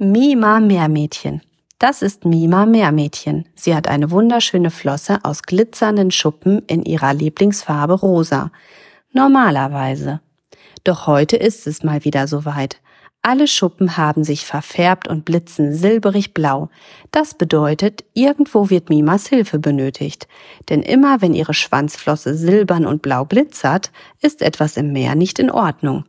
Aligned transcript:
Mima 0.00 0.60
Meermädchen. 0.60 1.42
Das 1.80 2.02
ist 2.02 2.24
Mima 2.24 2.66
Meermädchen. 2.66 3.48
Sie 3.56 3.74
hat 3.74 3.88
eine 3.88 4.12
wunderschöne 4.12 4.70
Flosse 4.70 5.18
aus 5.24 5.42
glitzernden 5.42 6.12
Schuppen 6.12 6.62
in 6.68 6.84
ihrer 6.84 7.12
Lieblingsfarbe 7.12 7.94
rosa. 7.94 8.52
Normalerweise. 9.12 10.20
Doch 10.84 11.08
heute 11.08 11.36
ist 11.36 11.66
es 11.66 11.82
mal 11.82 12.04
wieder 12.04 12.28
soweit. 12.28 12.80
Alle 13.22 13.48
Schuppen 13.48 13.96
haben 13.96 14.22
sich 14.22 14.46
verfärbt 14.46 15.08
und 15.08 15.24
blitzen 15.24 15.74
silberig 15.74 16.32
blau. 16.32 16.70
Das 17.10 17.34
bedeutet, 17.34 18.04
irgendwo 18.14 18.70
wird 18.70 18.90
Mimas 18.90 19.26
Hilfe 19.26 19.58
benötigt. 19.58 20.28
Denn 20.68 20.84
immer 20.84 21.22
wenn 21.22 21.34
ihre 21.34 21.54
Schwanzflosse 21.54 22.36
silbern 22.36 22.86
und 22.86 23.02
blau 23.02 23.24
glitzert, 23.24 23.90
ist 24.22 24.42
etwas 24.42 24.76
im 24.76 24.92
Meer 24.92 25.16
nicht 25.16 25.40
in 25.40 25.50
Ordnung. 25.50 26.04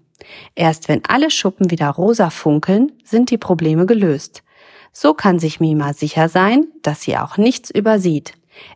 Erst 0.56 0.90
wenn 0.90 1.04
alle 1.06 1.32
Schuppen 1.32 1.72
wieder 1.72 1.90
rosa 1.90 2.30
funkeln, 2.30 2.92
sind 3.04 3.32
die 3.32 3.38
Probleme 3.38 3.86
gelöst. 3.86 4.44
So 4.92 5.14
kann 5.14 5.40
sich 5.40 5.60
Mima 5.60 5.94
sicher 5.94 6.30
sein, 6.30 6.68
dass 6.82 7.02
sie 7.02 7.18
auch 7.18 7.38
nichts 7.38 7.70
übersieht. 7.70 8.34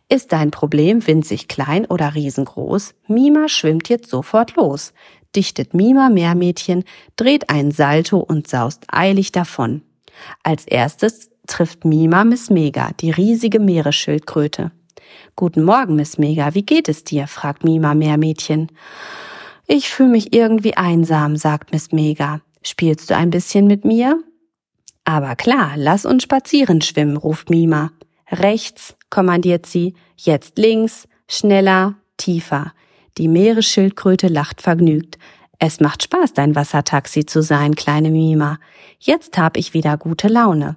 Ist 0.08 0.32
dein 0.32 0.50
Problem 0.50 1.06
winzig 1.06 1.48
klein 1.48 1.84
oder 1.86 2.14
riesengroß, 2.14 2.94
Mima 3.08 3.48
schwimmt 3.48 3.88
jetzt 3.88 4.08
sofort 4.08 4.56
los, 4.56 4.94
dichtet 5.36 5.74
Mima 5.74 6.08
Meermädchen, 6.08 6.84
dreht 7.16 7.50
einen 7.50 7.70
Salto 7.70 8.18
und 8.18 8.48
saust 8.48 8.84
eilig 8.88 9.32
davon. 9.32 9.82
Als 10.42 10.66
erstes 10.66 11.30
trifft 11.46 11.84
Mima 11.84 12.24
Miss 12.24 12.50
Mega, 12.50 12.90
die 13.00 13.10
riesige 13.10 13.60
Meeresschildkröte. 13.60 14.70
Guten 15.36 15.64
Morgen, 15.64 15.96
Miss 15.96 16.18
Mega, 16.18 16.54
wie 16.54 16.64
geht 16.64 16.88
es 16.88 17.04
dir? 17.04 17.26
fragt 17.26 17.64
Mima 17.64 17.94
Meermädchen. 17.94 18.70
Ich 19.66 19.88
fühle 19.88 20.10
mich 20.10 20.34
irgendwie 20.34 20.76
einsam, 20.76 21.36
sagt 21.36 21.72
Miss 21.72 21.90
Mega. 21.90 22.40
Spielst 22.62 23.10
du 23.10 23.16
ein 23.16 23.30
bisschen 23.30 23.66
mit 23.66 23.84
mir? 23.84 24.22
Aber 25.04 25.36
klar, 25.36 25.72
lass 25.76 26.04
uns 26.04 26.22
spazieren 26.22 26.80
schwimmen, 26.82 27.16
ruft 27.16 27.48
Mima. 27.48 27.90
Rechts, 28.30 28.96
kommandiert 29.10 29.66
sie, 29.66 29.94
jetzt 30.16 30.58
links, 30.58 31.08
schneller, 31.28 31.94
tiefer. 32.16 32.72
Die 33.16 33.28
Meeresschildkröte 33.28 34.28
lacht 34.28 34.60
vergnügt. 34.60 35.18
Es 35.58 35.80
macht 35.80 36.02
Spaß, 36.02 36.34
dein 36.34 36.54
Wassertaxi 36.54 37.24
zu 37.24 37.42
sein, 37.42 37.74
kleine 37.74 38.10
Mima. 38.10 38.58
Jetzt 38.98 39.38
hab 39.38 39.56
ich 39.56 39.72
wieder 39.72 39.96
gute 39.96 40.28
Laune. 40.28 40.76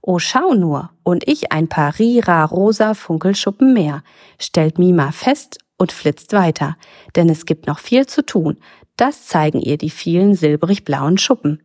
Oh, 0.00 0.18
schau 0.18 0.54
nur, 0.54 0.90
und 1.02 1.28
ich 1.28 1.52
ein 1.52 1.68
paar 1.68 1.98
Rira 1.98 2.44
rosa 2.44 2.94
Funkelschuppen 2.94 3.72
mehr, 3.72 4.02
stellt 4.38 4.78
Mima 4.78 5.12
fest 5.12 5.58
und 5.82 5.90
flitzt 5.90 6.32
weiter, 6.32 6.76
denn 7.16 7.28
es 7.28 7.44
gibt 7.44 7.66
noch 7.66 7.80
viel 7.80 8.06
zu 8.06 8.24
tun. 8.24 8.56
Das 8.96 9.26
zeigen 9.26 9.60
ihr 9.60 9.76
die 9.76 9.90
vielen 9.90 10.36
silbrig 10.36 10.84
blauen 10.84 11.18
Schuppen. 11.18 11.60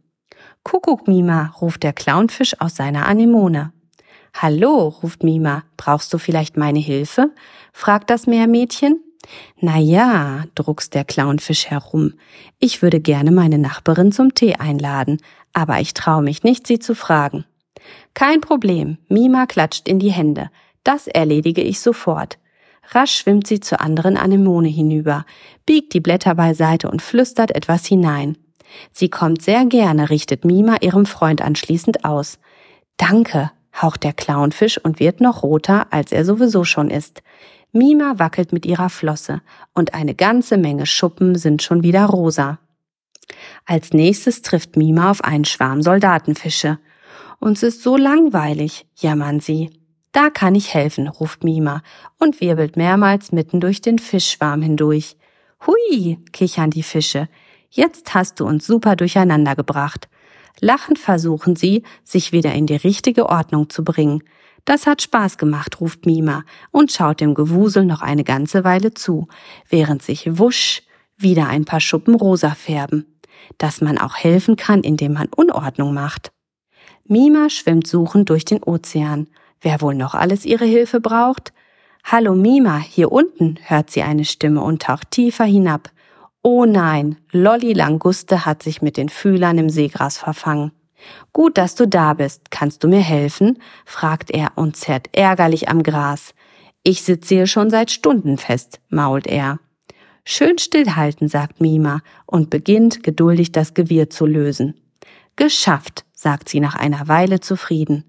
Kuckuck, 0.64 1.08
Mima, 1.08 1.54
ruft 1.62 1.84
der 1.84 1.94
Clownfisch 1.94 2.60
aus 2.60 2.76
seiner 2.76 3.08
Anemone. 3.08 3.72
Hallo, 4.34 4.88
ruft 4.88 5.24
Mima, 5.24 5.66
brauchst 5.78 6.12
du 6.14 6.18
vielleicht 6.18 6.58
meine 6.58 6.80
Hilfe? 6.80 7.30
fragt 7.72 8.10
das 8.10 8.26
Meermädchen. 8.26 9.04
Na 9.62 9.78
ja, 9.78 10.46
druckst 10.56 10.96
der 10.96 11.06
Clownfisch 11.06 11.68
herum. 11.68 12.14
Ich 12.58 12.82
würde 12.82 13.00
gerne 13.00 13.30
meine 13.30 13.60
Nachbarin 13.60 14.12
zum 14.12 14.34
Tee 14.34 14.56
einladen, 14.56 15.22
aber 15.54 15.80
ich 15.80 15.94
traue 15.94 16.24
mich 16.24 16.44
nicht, 16.44 16.66
sie 16.66 16.80
zu 16.80 16.96
fragen. 16.96 17.46
Kein 18.16 18.42
Problem, 18.42 18.98
Mima 19.10 19.46
klatscht 19.46 19.88
in 19.88 20.00
die 20.00 20.12
Hände. 20.12 20.50
Das 20.84 21.06
erledige 21.06 21.62
ich 21.62 21.80
sofort. 21.80 22.40
Rasch 22.92 23.16
schwimmt 23.16 23.48
sie 23.48 23.60
zur 23.60 23.82
anderen 23.82 24.18
Anemone 24.18 24.70
hinüber, 24.70 25.26
biegt 25.66 25.94
die 25.94 26.00
Blätter 26.00 26.36
beiseite 26.36 26.90
und 26.90 27.02
flüstert 27.02 27.52
etwas 27.52 27.86
hinein. 27.86 28.38
Sie 28.92 29.10
kommt 29.10 29.42
sehr 29.42 29.66
gerne, 29.66 30.10
richtet 30.10 30.46
Mima 30.46 30.78
ihrem 30.82 31.06
Freund 31.06 31.42
anschließend 31.42 32.06
aus. 32.06 32.40
Danke, 32.98 33.52
haucht 33.82 34.04
der 34.04 34.14
Clownfisch 34.14 34.78
und 34.78 35.00
wird 35.00 35.22
noch 35.22 35.44
roter, 35.44 35.88
als 35.92 36.12
er 36.12 36.26
sowieso 36.26 36.64
schon 36.64 36.90
ist. 36.90 37.22
Mima 37.72 38.18
wackelt 38.18 38.54
mit 38.54 38.66
ihrer 38.66 38.90
Flosse 38.90 39.42
und 39.74 39.94
eine 39.94 40.16
ganze 40.16 40.58
Menge 40.58 40.86
Schuppen 40.86 41.36
sind 41.36 41.62
schon 41.62 41.84
wieder 41.84 42.06
rosa. 42.06 42.60
Als 43.66 43.92
nächstes 43.94 44.42
trifft 44.42 44.78
Mima 44.78 45.12
auf 45.12 45.24
einen 45.24 45.46
Schwarm 45.46 45.82
Soldatenfische. 45.82 46.80
Uns 47.40 47.62
ist 47.62 47.84
so 47.84 47.98
langweilig, 47.98 48.88
jammern 48.96 49.42
sie. 49.42 49.77
Da 50.18 50.32
kann 50.32 50.56
ich 50.56 50.74
helfen, 50.74 51.08
ruft 51.08 51.44
Mima 51.44 51.84
und 52.18 52.42
wirbelt 52.42 52.76
mehrmals 52.76 53.32
mitten 53.32 53.60
durch 53.60 53.82
den 53.82 54.00
Fischschwarm 54.00 54.64
hindurch. 54.64 55.16
Hui, 55.68 56.18
kichern 56.32 56.72
die 56.72 56.82
Fische. 56.82 57.30
Jetzt 57.70 58.16
hast 58.16 58.40
du 58.40 58.48
uns 58.48 58.66
super 58.66 58.96
durcheinander 58.96 59.56
gebracht. 59.56 60.10
Lachend 60.60 60.98
versuchen 60.98 61.56
sie, 61.56 61.84
sich 62.04 62.32
wieder 62.32 62.52
in 62.54 62.66
die 62.66 62.78
richtige 62.78 63.30
Ordnung 63.30 63.70
zu 63.70 63.84
bringen. 63.84 64.24
Das 64.66 64.88
hat 64.88 65.04
Spaß 65.04 65.38
gemacht, 65.38 65.80
ruft 65.82 66.08
Mima 66.08 66.46
und 66.72 66.92
schaut 66.92 67.22
dem 67.22 67.36
Gewusel 67.36 67.86
noch 67.86 68.02
eine 68.02 68.24
ganze 68.24 68.64
Weile 68.64 68.96
zu, 68.96 69.28
während 69.70 70.02
sich 70.02 70.40
wusch 70.40 70.82
wieder 71.16 71.48
ein 71.48 71.66
paar 71.66 71.80
Schuppen 71.80 72.16
rosa 72.16 72.56
färben. 72.56 73.20
Dass 73.60 73.82
man 73.82 74.00
auch 74.00 74.16
helfen 74.16 74.56
kann, 74.56 74.82
indem 74.82 75.14
man 75.14 75.28
Unordnung 75.28 75.94
macht. 75.94 76.32
Mima 77.06 77.52
schwimmt 77.52 77.86
suchend 77.86 78.32
durch 78.32 78.46
den 78.46 78.64
Ozean. 78.64 79.28
Wer 79.62 79.82
wohl 79.82 79.96
noch 79.96 80.14
alles 80.14 80.46
ihre 80.46 80.66
Hilfe 80.66 81.00
braucht? 81.00 81.54
Hallo 82.04 82.36
Mima, 82.36 82.78
hier 82.78 83.12
unten, 83.12 83.60
hört 83.64 83.90
sie 83.90 84.04
eine 84.04 84.26
Stimme 84.26 84.62
und 84.62 84.84
taucht 84.84 85.12
tiefer 85.12 85.46
hinab. 85.46 85.90
Oh 86.42 86.66
nein, 86.66 87.18
Lolli 87.32 87.74
Languste 87.74 88.46
hat 88.46 88.64
sich 88.64 88.82
mit 88.82 88.96
den 88.96 89.10
Fühlern 89.10 89.58
im 89.58 89.70
Seegras 89.70 90.18
verfangen. 90.18 90.72
Gut, 91.34 91.58
dass 91.58 91.76
du 91.76 91.88
da 91.88 92.14
bist. 92.14 92.52
Kannst 92.52 92.84
du 92.84 92.88
mir 92.88 93.02
helfen? 93.02 93.60
fragt 93.86 94.32
er 94.32 94.52
und 94.56 94.78
zerrt 94.78 95.10
ärgerlich 95.14 95.70
am 95.70 95.84
Gras. 95.84 96.34
Ich 96.84 97.04
sitze 97.04 97.36
hier 97.36 97.48
schon 97.48 97.70
seit 97.70 97.92
Stunden 97.92 98.38
fest, 98.38 98.80
mault 98.90 99.28
er. 99.28 99.60
Schön 100.24 100.58
stillhalten, 100.58 101.28
sagt 101.28 101.62
Mima 101.62 102.02
und 102.26 102.50
beginnt 102.50 103.04
geduldig 103.04 103.52
das 103.52 103.74
Gewirr 103.74 104.10
zu 104.10 104.26
lösen. 104.26 104.76
Geschafft, 105.36 106.06
sagt 106.14 106.50
sie 106.50 106.60
nach 106.60 106.76
einer 106.76 107.08
Weile 107.08 107.40
zufrieden. 107.40 108.06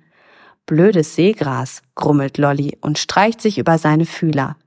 Blödes 0.68 1.14
Seegras, 1.14 1.80
grummelt 1.94 2.36
Lolli 2.36 2.76
und 2.82 2.98
streicht 2.98 3.40
sich 3.40 3.56
über 3.56 3.78
seine 3.78 4.04
Fühler. 4.04 4.58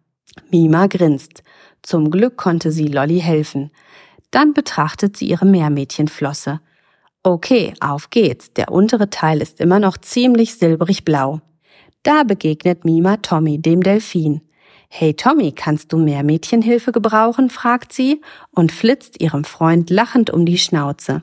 Mima 0.49 0.87
grinst. 0.87 1.43
Zum 1.83 2.09
Glück 2.09 2.37
konnte 2.37 2.71
sie 2.71 2.87
Lolli 2.87 3.19
helfen. 3.19 3.69
Dann 4.31 4.55
betrachtet 4.55 5.15
sie 5.15 5.27
ihre 5.27 5.45
Meermädchenflosse. 5.45 6.59
Okay, 7.21 7.75
auf 7.81 8.09
geht's. 8.09 8.51
Der 8.53 8.71
untere 8.71 9.11
Teil 9.11 9.43
ist 9.43 9.59
immer 9.59 9.79
noch 9.79 9.95
ziemlich 9.95 10.55
silbrig 10.55 11.05
blau. 11.05 11.39
Da 12.01 12.23
begegnet 12.23 12.83
Mima 12.83 13.17
Tommy, 13.17 13.61
dem 13.61 13.83
Delfin. 13.83 14.41
Hey 14.89 15.13
Tommy, 15.13 15.51
kannst 15.51 15.93
du 15.93 15.99
Meermädchenhilfe 15.99 16.91
gebrauchen? 16.91 17.51
fragt 17.51 17.93
sie 17.93 18.21
und 18.49 18.71
flitzt 18.71 19.21
ihrem 19.21 19.43
Freund 19.43 19.91
lachend 19.91 20.31
um 20.31 20.47
die 20.47 20.57
Schnauze. 20.57 21.21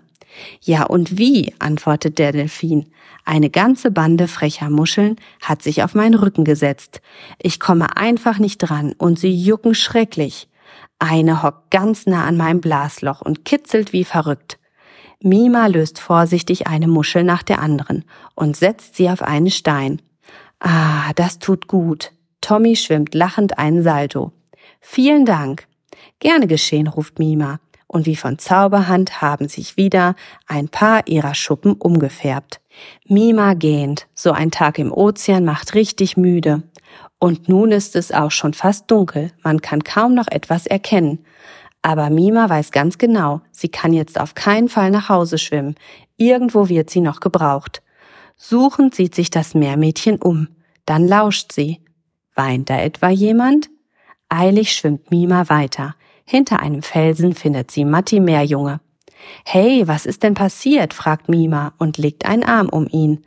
Ja 0.61 0.85
und 0.85 1.19
wie? 1.19 1.53
antwortet 1.59 2.21
der 2.21 2.31
Delfin. 2.31 2.93
Eine 3.29 3.51
ganze 3.51 3.91
Bande 3.91 4.27
frecher 4.27 4.71
Muscheln 4.71 5.17
hat 5.43 5.63
sich 5.63 5.83
auf 5.83 5.95
meinen 5.95 6.15
Rücken 6.15 6.45
gesetzt. 6.45 7.03
Ich 7.39 7.61
komme 7.61 7.95
einfach 7.99 8.39
nicht 8.39 8.57
dran 8.57 8.95
und 8.97 9.19
sie 9.19 9.35
jucken 9.35 9.75
schrecklich. 9.75 10.49
Eine 10.99 11.43
hockt 11.43 11.71
ganz 11.71 12.07
nah 12.07 12.25
an 12.25 12.39
meinem 12.39 12.63
Blasloch 12.63 13.21
und 13.21 13.45
kitzelt 13.45 13.93
wie 13.93 14.05
verrückt. 14.05 14.59
Mima 15.23 15.67
löst 15.67 16.01
vorsichtig 16.01 16.69
eine 16.69 16.89
Muschel 16.89 17.23
nach 17.23 17.43
der 17.43 17.61
anderen 17.61 18.07
und 18.35 18.57
setzt 18.57 18.97
sie 18.97 19.11
auf 19.11 19.21
einen 19.21 19.51
Stein. 19.51 20.01
Ah, 20.59 21.13
das 21.15 21.39
tut 21.39 21.69
gut. 21.69 22.13
Tommy 22.41 22.77
schwimmt 22.77 23.15
lachend 23.15 23.59
einen 23.59 23.83
Salto. 23.83 24.33
Vielen 24.81 25.27
Dank. 25.27 25.69
Gerne 26.19 26.47
geschehen, 26.47 26.87
ruft 26.87 27.19
Mima 27.19 27.61
und 27.89 28.07
wie 28.07 28.17
von 28.17 28.39
Zauberhand 28.39 29.21
haben 29.21 29.49
sich 29.49 29.77
wieder 29.77 30.15
ein 30.47 30.69
paar 30.69 31.09
ihrer 31.09 31.35
Schuppen 31.35 31.73
umgefärbt. 31.73 32.61
Mima 33.07 33.55
gähnt, 33.55 34.07
so 34.15 34.31
ein 34.31 34.53
Tag 34.53 34.79
im 34.79 34.93
Ozean 34.93 35.45
macht 35.45 35.75
richtig 35.75 36.17
müde. 36.17 36.63
Und 37.19 37.49
nun 37.49 37.73
ist 37.73 37.97
es 37.97 38.13
auch 38.13 38.31
schon 38.31 38.55
fast 38.55 38.91
dunkel, 38.91 39.33
man 39.43 39.61
kann 39.61 39.83
kaum 39.83 40.15
noch 40.15 40.29
etwas 40.29 40.67
erkennen. 40.67 41.25
Aber 41.83 42.11
Mima 42.11 42.49
weiß 42.49 42.71
ganz 42.71 42.99
genau, 42.99 43.41
sie 43.51 43.69
kann 43.69 43.93
jetzt 43.93 44.21
auf 44.21 44.35
keinen 44.35 44.69
Fall 44.69 44.91
nach 44.91 45.09
Hause 45.09 45.39
schwimmen. 45.39 45.75
Irgendwo 46.17 46.69
wird 46.69 46.91
sie 46.91 47.01
noch 47.01 47.21
gebraucht. 47.21 47.83
Suchend 48.37 48.95
sieht 48.95 49.15
sich 49.15 49.31
das 49.31 49.55
Meermädchen 49.55 50.21
um. 50.21 50.49
Dann 50.87 51.09
lauscht 51.09 51.53
sie. 51.53 51.81
Weint 52.35 52.71
da 52.71 52.79
etwa 52.79 53.09
jemand? 53.09 53.69
Eilig 54.29 54.73
schwimmt 54.73 55.11
Mima 55.11 55.49
weiter. 55.49 55.97
Hinter 56.31 56.61
einem 56.61 56.83
Felsen 56.83 57.35
findet 57.35 57.71
sie 57.71 57.87
Matti 57.87 58.21
Meerjunge. 58.21 58.81
Hey, 59.47 59.89
was 59.89 60.05
ist 60.05 60.23
denn 60.23 60.35
passiert? 60.35 60.93
fragt 60.93 61.31
Mima 61.31 61.73
und 61.79 61.97
legt 61.97 62.27
einen 62.27 62.45
Arm 62.45 62.69
um 62.69 62.87
ihn. 62.87 63.25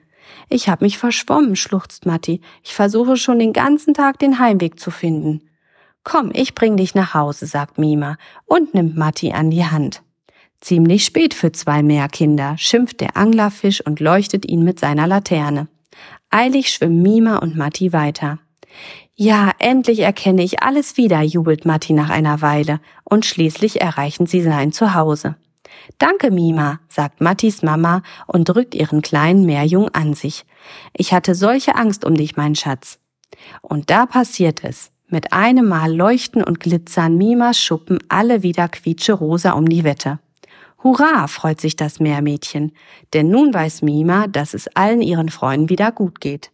Ich 0.50 0.70
hab 0.70 0.82
mich 0.82 1.00
verschwommen, 1.00 1.56
schluchzt 1.56 2.06
Matti. 2.06 2.42
Ich 2.64 2.76
versuche 2.76 3.18
schon 3.18 3.40
den 3.40 3.54
ganzen 3.54 3.96
Tag 3.96 4.20
den 4.20 4.38
Heimweg 4.38 4.80
zu 4.80 4.92
finden. 4.92 5.42
Komm, 6.04 6.30
ich 6.32 6.54
bring 6.54 6.78
dich 6.78 6.94
nach 6.94 7.16
Hause, 7.16 7.48
sagt 7.48 7.80
Mima 7.80 8.18
und 8.46 8.76
nimmt 8.76 8.96
Matti 8.96 9.32
an 9.32 9.50
die 9.50 9.66
Hand. 9.66 10.04
Ziemlich 10.60 11.04
spät 11.04 11.34
für 11.34 11.52
zwei 11.52 11.82
Meerkinder, 11.82 12.56
schimpft 12.60 13.02
der 13.02 13.18
Anglerfisch 13.18 13.84
und 13.84 14.00
leuchtet 14.00 14.48
ihn 14.48 14.64
mit 14.64 14.80
seiner 14.80 15.08
Laterne. 15.08 15.70
Eilig 16.30 16.70
schwimmen 16.70 17.02
Mima 17.02 17.38
und 17.38 17.56
Matti 17.56 17.94
weiter. 17.94 18.38
Ja, 19.16 19.52
endlich 19.60 20.00
erkenne 20.00 20.44
ich 20.44 20.64
alles 20.64 20.98
wieder, 20.98 21.22
jubelt 21.22 21.66
Matti 21.66 21.94
nach 21.94 22.10
einer 22.10 22.42
Weile, 22.42 22.80
und 23.04 23.26
schließlich 23.26 23.82
erreichen 23.82 24.26
sie 24.26 24.42
sein 24.42 24.72
Zuhause. 24.72 25.36
Danke, 25.98 26.32
Mima, 26.32 26.80
sagt 26.88 27.22
Mattis 27.22 27.62
Mama 27.62 28.02
und 28.28 28.46
drückt 28.46 28.76
ihren 28.76 29.02
kleinen 29.02 29.46
Meerjung 29.46 29.90
an 29.90 30.14
sich. 30.14 30.46
Ich 30.94 31.14
hatte 31.14 31.36
solche 31.36 31.76
Angst 31.76 32.06
um 32.06 32.16
dich, 32.16 32.36
mein 32.36 32.56
Schatz. 32.56 33.00
Und 33.62 33.90
da 33.90 34.06
passiert 34.06 34.64
es. 34.64 34.92
Mit 35.08 35.34
einem 35.34 35.68
Mal 35.68 35.94
leuchten 35.94 36.44
und 36.44 36.60
glitzern 36.60 37.18
Mimas 37.18 37.60
Schuppen 37.60 38.00
alle 38.08 38.44
wieder 38.44 38.70
quietsche-rosa 38.70 39.52
um 39.52 39.68
die 39.68 39.84
Wette. 39.84 40.20
Hurra, 40.84 41.28
freut 41.28 41.62
sich 41.62 41.76
das 41.76 42.00
Meermädchen, 42.00 42.72
denn 43.14 43.30
nun 43.30 43.54
weiß 43.54 43.82
Mima, 43.82 44.28
dass 44.28 44.54
es 44.54 44.68
allen 44.70 45.02
ihren 45.02 45.30
Freunden 45.30 45.70
wieder 45.70 45.92
gut 45.92 46.22
geht. 46.22 46.52